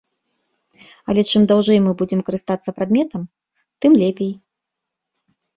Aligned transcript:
Але 1.13 1.21
чым 1.33 1.41
даўжэй 1.51 1.79
мы 1.87 1.91
будзем 2.01 2.23
карыстацца 2.29 2.75
прадметам, 2.79 3.21
тым 3.85 3.91
лепей. 4.05 4.33